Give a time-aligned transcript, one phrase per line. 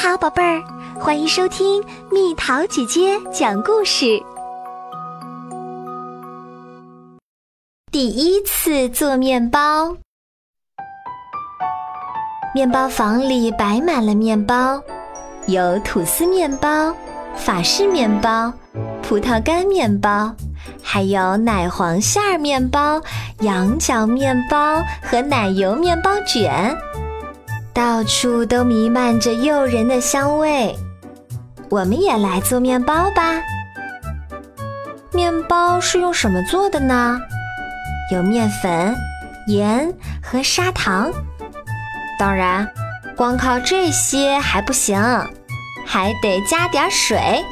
[0.00, 0.62] 好，宝贝儿，
[1.00, 4.22] 欢迎收听蜜桃姐姐讲故事。
[7.90, 9.96] 第一次做面包，
[12.54, 14.80] 面包房里摆满了面包，
[15.48, 16.94] 有吐司面包、
[17.34, 18.52] 法式面包、
[19.02, 20.32] 葡萄干面包，
[20.80, 23.02] 还有奶黄馅儿面包、
[23.40, 26.72] 羊角面包和奶油面包卷。
[27.78, 30.74] 到处都弥漫着诱人的香味，
[31.70, 33.40] 我们也来做面包吧。
[35.12, 37.20] 面包是用什么做的呢？
[38.12, 38.96] 有面粉、
[39.46, 41.12] 盐和砂糖。
[42.18, 42.68] 当然，
[43.16, 45.00] 光靠这些还不行，
[45.86, 47.44] 还得加点水。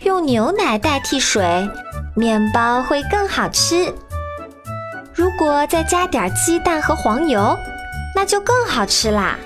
[0.00, 1.70] 用牛奶代替水，
[2.16, 3.94] 面包会更好吃。
[5.14, 7.56] 如果再加点鸡蛋和黄油。
[8.14, 9.36] 那就更好吃啦！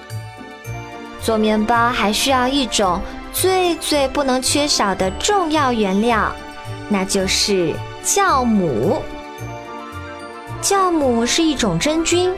[1.20, 3.00] 做面包还需要一种
[3.32, 6.30] 最最不能缺少的重要原料，
[6.88, 9.02] 那就是酵母。
[10.60, 12.34] 酵母是一种真菌，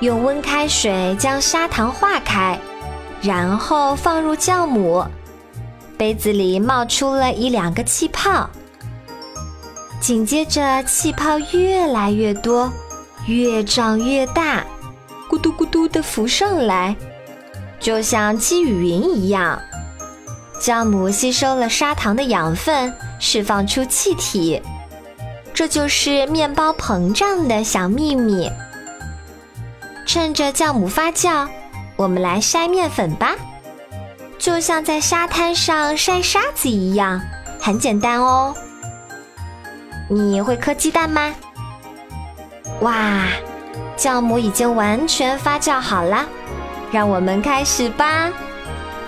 [0.00, 2.58] 用温开水将砂糖化开，
[3.20, 5.04] 然后放入酵母，
[5.96, 8.48] 杯子里冒出了一两个气泡，
[10.00, 12.72] 紧接着气泡越来越多，
[13.26, 14.64] 越胀越大。
[15.42, 16.94] 嘟咕嘟的浮上来，
[17.80, 19.60] 就像积雨云一样。
[20.60, 24.62] 酵母吸收了砂糖的养分，释放出气体，
[25.52, 28.48] 这就是面包膨胀的小秘密。
[30.06, 31.48] 趁着酵母发酵，
[31.96, 33.34] 我们来筛面粉吧，
[34.38, 37.20] 就像在沙滩上筛沙子一样，
[37.58, 38.54] 很简单哦。
[40.08, 41.34] 你会磕鸡蛋吗？
[42.82, 43.26] 哇！
[44.02, 46.26] 酵母已经完全发酵好了，
[46.90, 48.28] 让我们开始吧。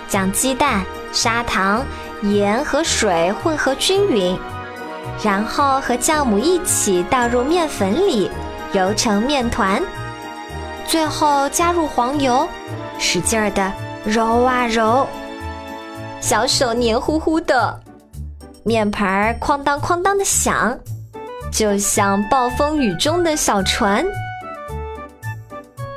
[0.07, 1.83] 将鸡蛋、砂糖、
[2.21, 4.39] 盐和水混合均匀，
[5.21, 8.31] 然后和酵母一起倒入面粉里，
[8.71, 9.83] 揉成面团。
[10.87, 12.47] 最后加入黄油，
[12.97, 13.69] 使劲儿的
[14.05, 15.05] 揉啊揉，
[16.21, 17.81] 小手黏糊糊的，
[18.63, 20.79] 面盆儿哐当哐当的响，
[21.51, 24.05] 就像暴风雨中的小船。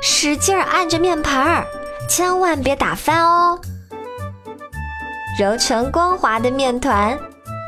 [0.01, 1.65] 使劲按着面盆儿，
[2.07, 3.59] 千万别打翻哦。
[5.39, 7.17] 揉成光滑的面团，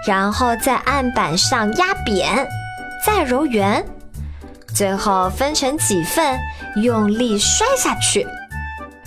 [0.07, 2.47] 然后在案板上压扁，
[3.05, 3.85] 再揉圆，
[4.73, 6.39] 最后分成几份，
[6.83, 8.27] 用力摔下去，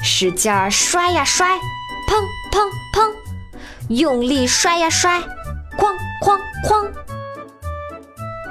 [0.02, 1.56] 使劲儿摔呀摔，
[2.08, 2.20] 砰
[2.52, 3.12] 砰砰，
[3.88, 5.20] 用力摔呀摔，
[5.76, 6.88] 哐哐哐。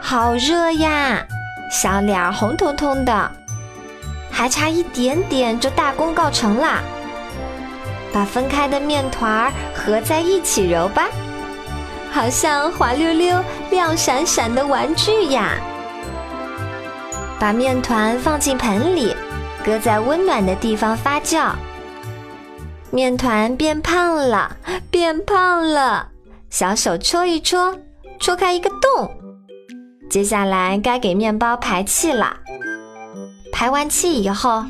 [0.02, 1.26] 好热呀，
[1.72, 3.32] 小脸红彤彤的。
[4.34, 6.82] 还差一点点就大功告成啦！
[8.12, 11.08] 把分开的面团儿合在一起揉吧，
[12.12, 15.52] 好像滑溜溜、亮闪闪的玩具呀！
[17.40, 19.16] 把面团放进盆里，
[19.64, 21.52] 搁在温暖的地方发酵。
[22.90, 24.58] 面团变胖了，
[24.90, 26.10] 变胖了，
[26.50, 27.76] 小手戳一戳，
[28.20, 29.12] 戳开一个洞。
[30.10, 32.38] 接下来该给面包排气了。
[33.54, 34.66] 排完气以后，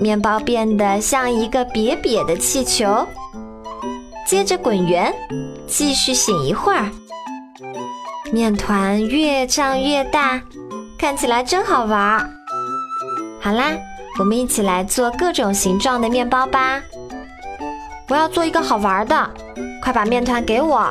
[0.00, 3.06] 面包变得像一个瘪瘪的气球。
[4.26, 5.14] 接着滚圆，
[5.66, 6.90] 继续醒一会儿。
[8.32, 10.40] 面团越胀越大，
[10.98, 12.18] 看起来真好玩。
[13.38, 13.72] 好啦，
[14.18, 16.82] 我们一起来做各种形状的面包吧。
[18.08, 19.30] 我要做一个好玩的，
[19.82, 20.90] 快把面团给我。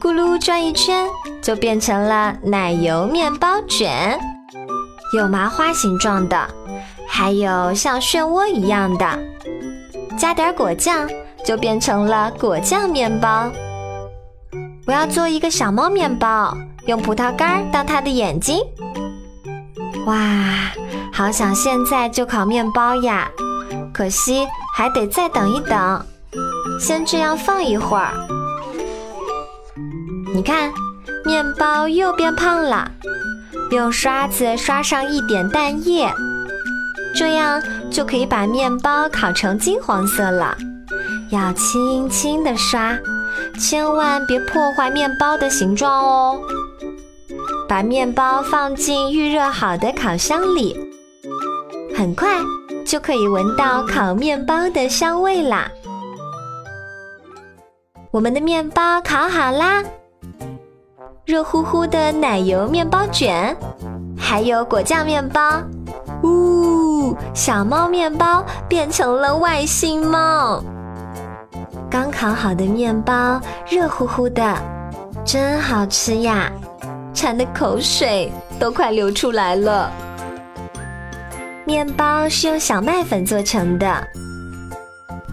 [0.00, 1.08] 咕噜转一圈，
[1.42, 4.18] 就变成了奶油面包卷。
[5.12, 6.48] 有麻花形状的，
[7.08, 9.18] 还有像漩涡一样的，
[10.18, 11.08] 加点果酱
[11.44, 13.50] 就变成了果酱面包。
[14.86, 18.60] 我要做一个小猫面包，用葡萄干当它的眼睛。
[20.04, 20.72] 哇，
[21.12, 23.30] 好想现在就烤面包呀！
[23.94, 24.46] 可惜
[24.76, 26.06] 还得再等一等，
[26.78, 28.12] 先这样放一会儿。
[30.34, 30.70] 你看，
[31.24, 32.90] 面包又变胖了。
[33.70, 36.10] 用刷子刷上一点蛋液，
[37.14, 40.56] 这样就可以把面包烤成金黄色了。
[41.30, 42.98] 要轻轻地刷，
[43.60, 46.40] 千万别破坏面包的形状哦。
[47.68, 50.74] 把面包放进预热好的烤箱里，
[51.94, 52.40] 很快
[52.86, 55.70] 就可以闻到烤面包的香味啦。
[58.10, 59.84] 我们的面包烤好啦！
[61.28, 63.54] 热乎乎的奶油面包卷，
[64.16, 65.60] 还有果酱面包，
[66.22, 67.14] 呜。
[67.34, 70.64] 小猫面包变成了外星猫。
[71.90, 73.38] 刚烤好的面包，
[73.68, 74.56] 热乎乎的，
[75.22, 76.50] 真好吃呀！
[77.12, 79.92] 馋的口水都快流出来了。
[81.66, 84.02] 面包是用小麦粉做成的，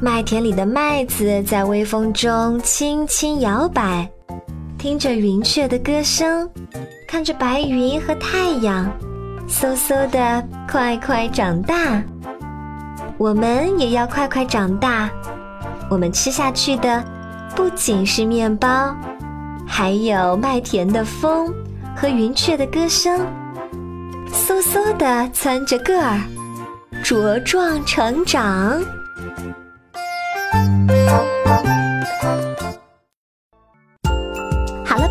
[0.02, 4.10] 麦田里的麦子在微风中轻轻摇摆，
[4.86, 6.48] 听着云雀的歌声，
[7.08, 8.88] 看着白云和太阳，
[9.50, 12.04] 嗖嗖的快快长大。
[13.18, 15.10] 我们也要快快长大。
[15.90, 17.04] 我们吃下去的
[17.56, 18.96] 不仅是面包，
[19.66, 21.52] 还有麦田的风
[21.96, 23.26] 和云雀的歌声，
[24.32, 26.22] 嗖嗖的蹿着个儿，
[27.04, 28.80] 茁壮成长。